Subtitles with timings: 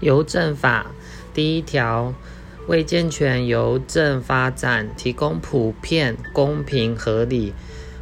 [0.00, 0.86] 邮政法
[1.34, 2.14] 第一条，
[2.66, 7.52] 为健全邮政发展提供普遍、公平、合理、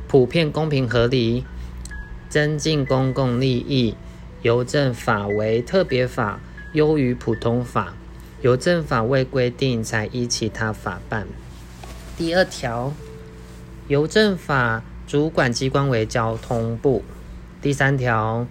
[0.06, 1.45] 普遍、公平、合理，
[2.29, 3.96] 增进公共利益，
[4.42, 6.38] 邮政法为特别法，
[6.72, 7.95] 优于普通法。
[8.42, 11.26] 邮政法未规定，才依其他法办。
[12.17, 12.94] 第二条，
[13.88, 17.02] 邮政法主管机关为交通部。
[17.60, 18.46] 第三条。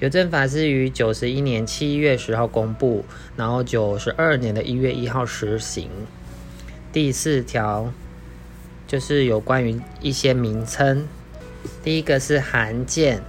[0.00, 3.04] 邮政法是于九十一年七月十号公布，
[3.34, 5.90] 然后九十二年的一月一号实行。
[6.92, 7.92] 第四条
[8.86, 11.08] 就是有关于一些名称，
[11.82, 13.20] 第一个是函件，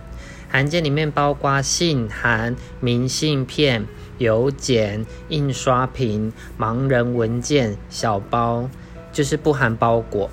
[0.48, 3.88] 函件里面包括信函、明信片、
[4.20, 8.70] 邮件、印刷品、盲人文件、小包，
[9.12, 10.30] 就是不含包裹。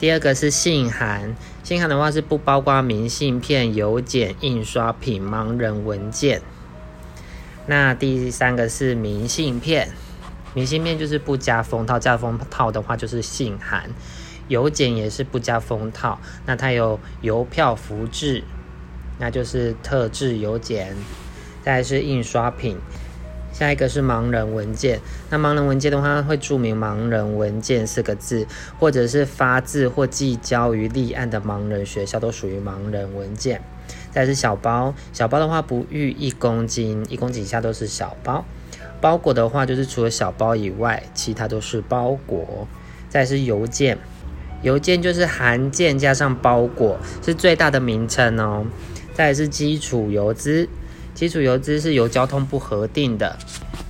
[0.00, 6.40] 第二个是信函，信函的话是不包括明信片、邮件、印刷品、盲人文件。
[7.66, 9.90] 那第三个是明信片，
[10.54, 13.90] 明信片就是不加封套，加封套的话就是信函。
[14.48, 18.42] 邮件也是不加封套，那它有邮票福制，
[19.18, 20.96] 那就是特制邮件。
[21.62, 22.78] 再是印刷品。
[23.52, 28.46] 下一个是盲人文件，那盲人文件的话会注明“盲人文件”四个字，
[28.78, 33.60] 或者是发自或寄交于立案的盲人学校，都属于盲人文件。
[34.10, 38.44] 再是小包，小包的话不逾一公斤，一公斤以下都是小包。
[39.00, 42.66] 包裹的话就是除了小包以外，其他都是包裹。
[43.08, 43.98] 再是邮件，
[44.62, 48.66] 邮件就是函件加上包裹，是最大的名称哦。
[49.12, 50.68] 再是基础邮资。
[51.14, 53.38] 基础邮资是由交通部核定的，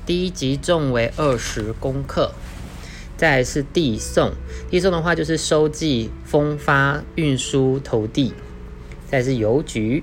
[0.05, 2.33] 第一级重为二十公克。
[3.17, 4.33] 再是递送，
[4.71, 8.33] 递送的话就是收寄、封发、运输、投递。
[9.11, 10.03] 再是邮局，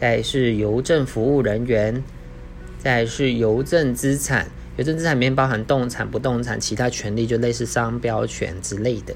[0.00, 2.02] 再是邮政服务人员，
[2.78, 4.48] 再是邮政资产。
[4.76, 9.14] 邮政资产里面包含动产、不动产、其他权利，就类似商标权之类的。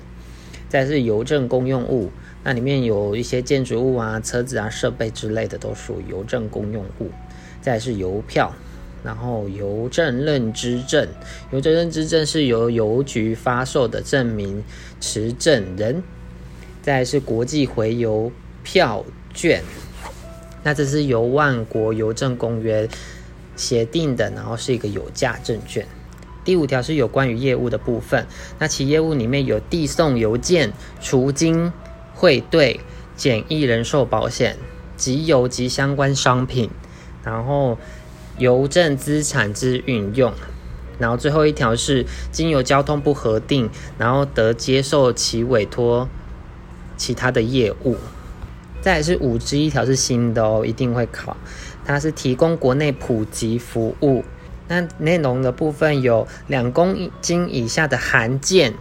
[0.68, 2.12] 再是邮政公用物，
[2.44, 7.10] 那里面有一些建筑物啊、车子啊、设备之类的，都属于邮政公用物。
[7.68, 8.50] 再是邮票，
[9.04, 11.06] 然后邮政认知证，
[11.52, 14.64] 邮政认知证是由邮局发售的证明
[15.02, 16.02] 持证人。
[16.80, 19.62] 再是国际回邮票券，
[20.62, 22.88] 那这是由万国邮政公约
[23.54, 25.86] 协定的，然后是一个有价证券。
[26.42, 28.26] 第五条是有关于业务的部分，
[28.58, 31.70] 那其业务里面有递送邮件、储金、
[32.14, 32.80] 汇兑、
[33.14, 34.56] 简易人寿保险、
[34.96, 36.70] 集邮及相关商品。
[37.28, 37.76] 然后，
[38.38, 40.32] 邮政资产之运用，
[40.98, 43.68] 然后最后一条是经由交通部核定，
[43.98, 46.08] 然后得接受其委托
[46.96, 47.98] 其他的业务。
[48.80, 51.36] 再是五之一条是新的哦，一定会考。
[51.84, 54.24] 它是提供国内普及服务，
[54.68, 58.72] 那内容的部分有两公斤以下的函件。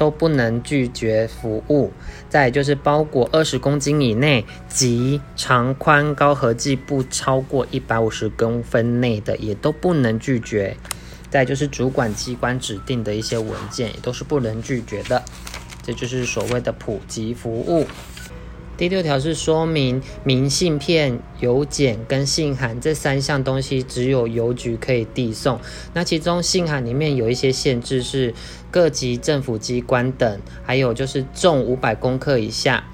[0.00, 1.92] 都不能拒绝服务。
[2.30, 10.74] 再就是包裹二十公斤以内及长宽高合计不超过一百五十公分内的，也都不能拒绝。
[11.28, 15.22] 再就是主管机关指定的一些文件，也都是不能拒绝的。
[15.82, 17.86] 这就是所谓的普及服务。
[18.76, 25.60] 第六条是说明明信片、邮件跟信函这三项东西只有邮局可以递送。
[25.92, 28.32] 那其中信函里面有一些限制，是
[28.70, 32.84] 各级政府机关等，还有就是重五百公克以下，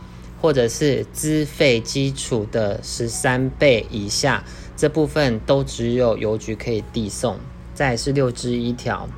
[0.41, 4.44] 或者是资费基础的十三倍以下，
[4.76, 7.38] 这部分都只有邮局可以递送。
[7.75, 9.09] 再是六之一条。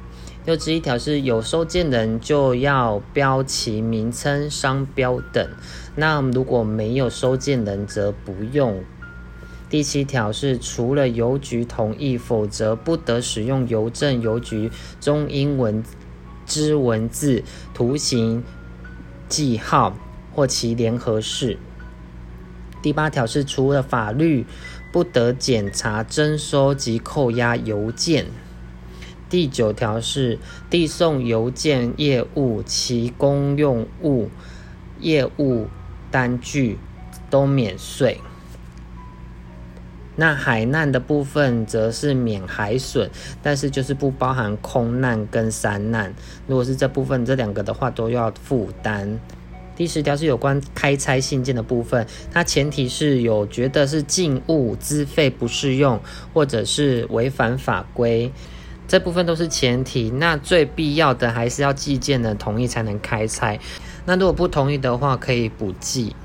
[0.45, 5.47] 六之一条是有收件人就要标其名称、商标等，
[5.95, 8.83] 那如果没有收件人则不用。
[9.69, 15.85] 第七条是除了邮局同意，否则不得使用邮政邮局中英文
[16.49, 18.43] 之文字、图形、
[19.29, 19.95] 记号
[20.35, 21.59] 或其联合式。
[22.83, 24.47] 第八条是除了法律，
[24.91, 28.27] 不得检查、征收及扣押邮件。
[29.29, 30.39] 第九条是
[30.71, 34.31] 递送邮件业务，其公用物
[35.01, 35.67] 业务
[36.11, 36.79] 单据
[37.29, 38.21] 都免税。
[40.21, 43.09] 那海难的部分则是免海损，
[43.41, 46.13] 但是就是不包含空难跟山难。
[46.49, 49.21] 如果是这部分这两个的话，都要负担。
[49.77, 56.01] 第十条是有关开拆信件的部分，它前提是有觉得是禁物资费不适用，
[56.35, 58.33] 或者是违反法规。
[58.89, 63.61] 这部分都是前提，那最必要的还是要寄件人同意才能开拆。
[64.05, 66.17] 那如果不同意的话，可以补寄。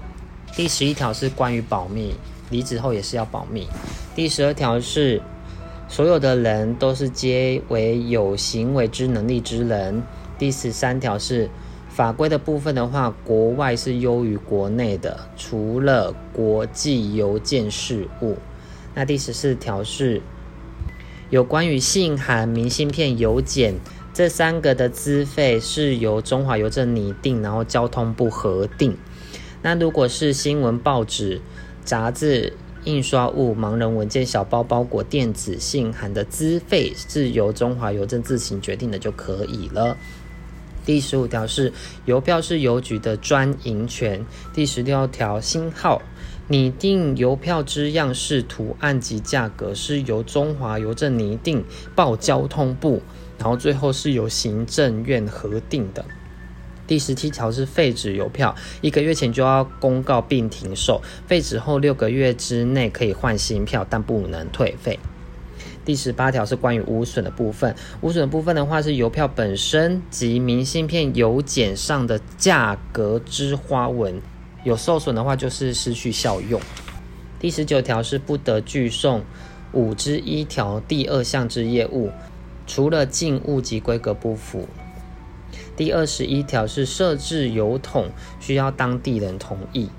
[0.56, 2.16] 第十一条是关于保密，
[2.54, 3.68] 离职后也是要保密。
[4.16, 5.22] 第十二条是
[5.90, 10.02] 所有的人都是皆为有行为之能力之人。
[10.38, 11.50] 第十三条是
[11.90, 18.38] 法规的部分的话，国外是优于国内的，除了国际邮件事务。
[18.96, 20.22] 那第十四条是
[21.30, 23.76] 有关于信函、明信片、邮件
[24.14, 28.96] 这三个的资费是由中华邮政拟定，然后交通部核定。
[29.62, 31.42] 那如果是新闻报纸、
[31.84, 32.54] 杂志。
[32.86, 39.96] 印刷物、盲人文件、小包包裹、电子信函的资费是由中华邮政自行决定的就可以了。
[40.86, 41.72] 第十五条是
[42.04, 44.26] 邮票是邮局的专营权。
[44.54, 46.02] 第十六条星号
[46.50, 51.64] 拟定邮票之样式、图案及价格是由中华邮政拟定，
[51.96, 53.02] 报交通部，
[53.38, 56.04] 然后最后是由行政院核定的。
[56.86, 65.00] 第十七条是废止邮票，一个月前就要公告并停售，废止后六个月之内可以换新票，但不能退费。
[65.86, 74.22] 第十八条是关于无损的部分，无损部分的话是邮票本身及明信片邮件上的价格之花纹
[74.64, 76.60] 有受损的话，就是失去效用。
[77.40, 79.24] 第十九条是不得拒送
[79.74, 82.12] 五之一条第二项之业务，
[82.66, 84.68] 除了进物及规格不符。
[85.76, 88.10] 第二十一条是设置邮筒
[88.40, 89.90] 需要当地人同意。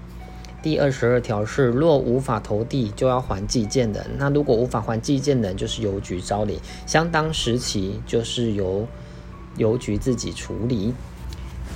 [0.63, 8.87] 第二十二条是若无法投递就要还寄件人，那如果无法还寄件人，就是邮局招领，相当时期就是由
[9.57, 10.95] 邮局自己处理。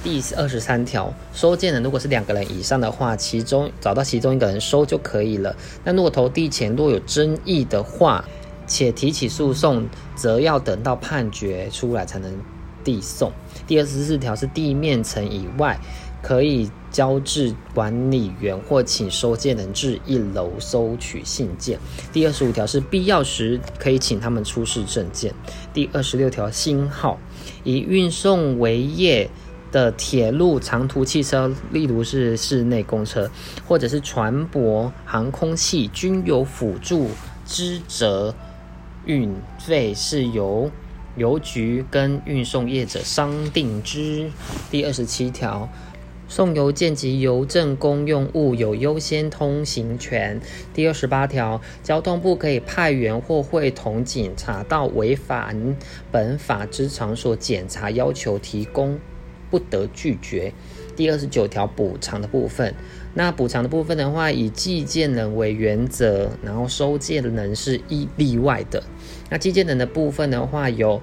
[0.02, 5.56] 第二十三条收件人如果是两个人以上的话，其中找到其中一个人收就可以了。
[5.84, 8.24] 那如果投递前若有争议的话，
[8.66, 12.32] 且提起诉讼，则要等到判决出来才能。
[12.84, 13.30] 递送
[13.68, 15.78] 第二十四条是地面层以外
[16.20, 21.78] 可以交至管理员或请收件人至一楼收取信件。
[22.12, 25.32] 第二十五条是必要时可以请他们出示证件。
[25.72, 27.18] 第二十六条星号
[27.62, 29.30] 以运送为业
[29.70, 33.30] 的铁路长途汽车，例如是室内公车
[33.66, 37.10] 或者是船舶、航空器，均有辅助
[37.44, 38.34] 之责，
[39.04, 40.70] 运费是由。
[41.16, 44.30] 邮局跟运送业者商定之。
[44.70, 45.68] 第二十七条，
[46.28, 50.40] 送邮件及邮政公用物有优先通行权。
[50.74, 55.76] 第二十八条，交通部可以派员或会同警察到违反
[56.12, 58.98] 本法之场所检查，要求提供，
[59.50, 60.52] 不得拒绝。
[60.94, 62.74] 第二十九条，补偿的部分。
[63.14, 68.82] 那补偿的部分的话，以寄件人为原则，然后收件人是一例外的。
[69.30, 71.00] 那寄件人的部分的话，有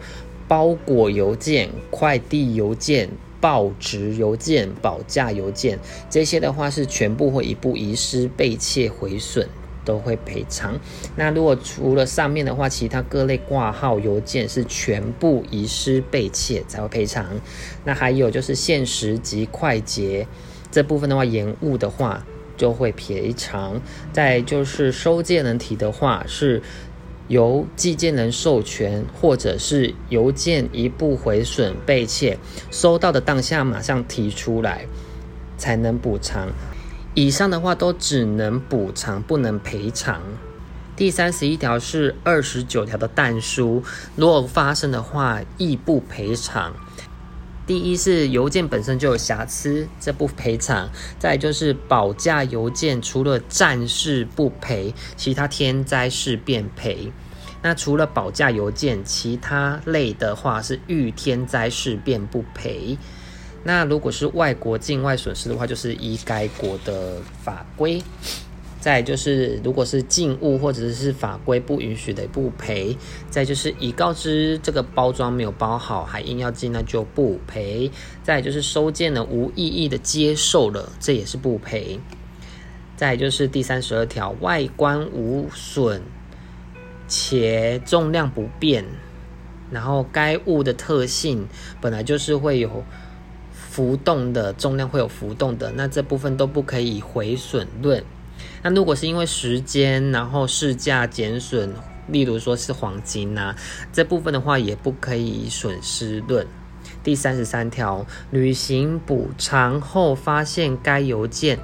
[0.48, 3.10] 包裹邮件、快递邮件、
[3.42, 5.80] 报纸邮件、保价邮件，
[6.10, 9.48] 这些的话是全部或一部遗失、被窃、毁损
[9.83, 10.80] 都会赔偿。
[11.16, 17.25] 那如果除了上面的话，其他各类挂号邮件是全部遗失、被窃才会赔偿。
[17.83, 20.27] 那还有就是限时及快捷
[20.72, 22.24] 这部分的话，延误的话
[22.56, 23.81] 就会赔偿。
[24.13, 26.62] 再就是收件人提的话是。
[27.27, 32.38] 由寄件人授权，或者是邮件一部毁损被窃，
[32.69, 34.86] 收到的当下马上提出来，
[35.57, 36.50] 才能补偿。
[37.13, 40.22] 以上的话都只能补偿，不能赔偿。
[40.95, 43.83] 第三十一条是二十九条的但书，
[44.16, 46.74] 如果发生的话，亦不赔偿。
[47.67, 57.12] 第一是邮件本身就有瑕疵，这不赔偿；再就是保价邮件，除了战事不赔，其他天灾事变赔。
[57.63, 62.95] 那除了保价邮件，其他类的话是遇天灾事变不赔。
[63.63, 68.03] 那如果是外国境外损失的话，就是依该国的法规。
[68.86, 72.96] 再就是，如果是禁物或者是法规不允许的不赔。
[73.32, 77.89] 再就是已告知这个包装没有包好，还硬要进，那就不赔。
[78.22, 82.00] 再就是收件人无异议的接受了，这也是不赔。
[82.96, 86.04] 再就是第三十二条，外观无损
[87.08, 88.86] 且重量不变，
[89.72, 91.48] 然后该物的特性
[91.82, 92.84] 本来就是会有
[93.51, 98.04] 浮动的，重量会有浮动的，那这部分都不可以毁损论。
[98.63, 101.72] 那如果是因为时间，然后市价减损，
[102.08, 103.56] 例如说是黄金呐，
[103.94, 106.48] 这部分的话也不可以损失论。
[107.04, 111.60] 第三十三条，履行补偿后发现该邮件，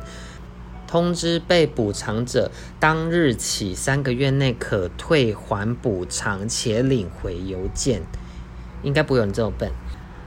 [0.87, 8.03] 通知被补偿者，当日起三个月内可退还补偿且领回邮件。
[8.83, 9.71] 应该不会有人这么笨。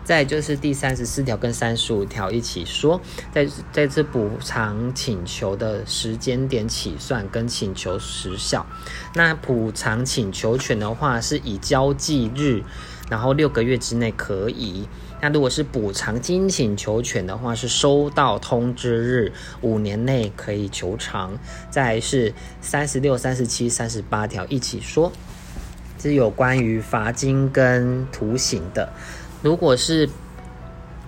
[0.05, 3.01] 再就是第三十四条跟三十五条一起说，
[3.33, 8.67] 在在这补偿请求的时间点起算跟请求时效。
[9.15, 12.63] 那补偿请求权的话，是以交际日，
[13.09, 14.87] 然后六个月之内可以。
[15.23, 19.33] 那如果是补偿金请求权的话，是收到通知日
[19.63, 21.39] 五年内可以求偿。
[21.71, 25.11] 再是三十六、三十七、三十八条一起说，
[25.99, 28.93] 是有关于罚金跟徒刑的。
[29.45, 30.09] 如果是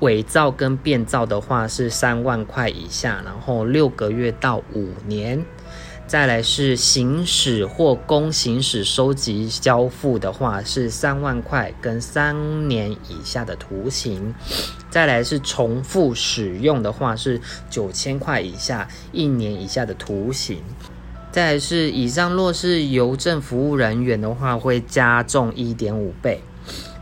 [0.00, 5.43] 伪造跟变造的话，是三万块以下，然后六个月到五年。
[6.07, 14.35] 再来是行使或公行使收集交付的话，是三万块跟三年以下的徒刑。
[14.90, 17.40] 再来是重复使用的话，是
[17.71, 20.59] 九千块以下一年以下的徒刑。
[21.33, 26.43] 再来是以上若是邮政服务人员的话，会加重一点五倍。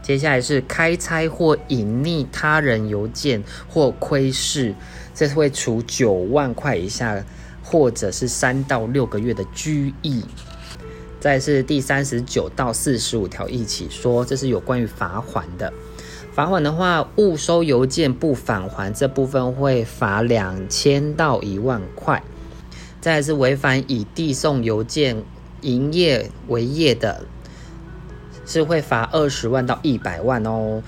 [0.04, 4.74] 接下来是开拆或隐匿他人邮件或窥视，
[5.14, 7.24] 这是会处九万块以下，
[7.62, 10.22] 或者是三到六个月的拘役。
[11.18, 15.72] 再是第三十九到四十五条一起说，这是有关于罚款的。
[16.34, 22.22] 罚款的话，误收邮件不返还这部分会罚两千到一万块。
[23.00, 25.24] 再是违反以递送邮件
[25.62, 27.24] 营业为业的。
[28.46, 30.82] 是会罚二十万到一百万哦，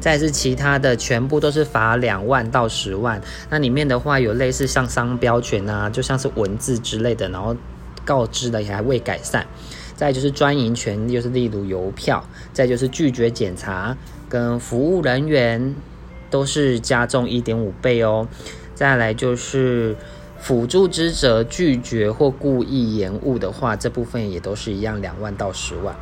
[0.00, 3.20] 再是其他的全部都是罚两万到十万。
[3.50, 7.56] 那里面的话有类似像商标权啊，就像是文字之类的，然后
[8.04, 9.46] 告知的也还未改善。
[9.96, 12.24] 再就是专营权，就是例如邮票。
[12.52, 13.96] 再就是拒绝检查
[14.28, 15.74] 跟服务人员
[16.30, 18.28] 都是加重一点五倍哦。
[18.76, 19.96] 再来就是
[20.38, 25.96] 辅助之者拒绝或故意延误的话，这部分也都是一样两万到十万。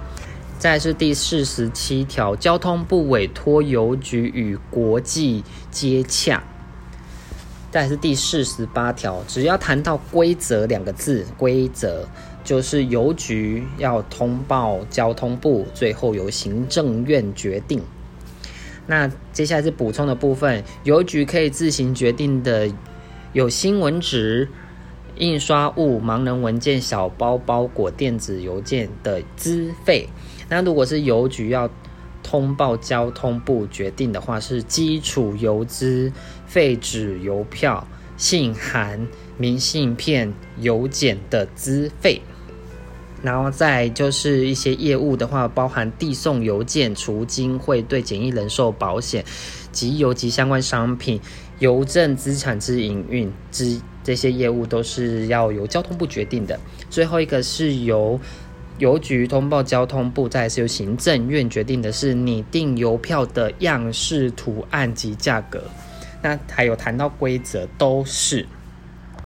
[0.59, 6.43] 再是第四十七条，交通部委托邮局与国际接洽。
[7.71, 12.09] 再是第四十八条，只要谈到规则两个字，规则
[12.43, 17.83] 就是邮局要通报交通部，最后由行政院决定。
[18.87, 22.71] 那接下来是补充的部分，邮局可以自行决定的
[23.35, 24.49] 有新闻纸、
[25.17, 30.09] 印刷物、盲人文件、小包包裹、电子邮件的资费。
[30.49, 31.69] 那如果是邮局要
[32.23, 36.12] 通报交通部决定的话，是基础邮资、
[36.47, 37.87] 废纸邮票、
[38.17, 42.21] 信函、明信片、邮件的资费。
[43.23, 49.25] 然后再就是一些业务的话，包含递送邮件、除金汇兑简易人寿保险、
[49.73, 51.21] 及邮寄相关商品、
[51.59, 56.59] 邮政资产之营运之这些业务，都是要由交通部决定的。
[56.91, 58.21] 最后一个是由。
[58.78, 65.62] 邮局通报交通部，再是由行政院决定的是拟定邮票的样式、图案及价格。
[66.23, 68.47] 那还有谈到规则，都是